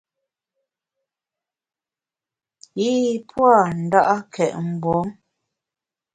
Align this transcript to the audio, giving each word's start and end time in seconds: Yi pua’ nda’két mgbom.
Yi 2.79 2.91
pua’ 3.27 3.57
nda’két 3.81 4.53
mgbom. 4.67 5.07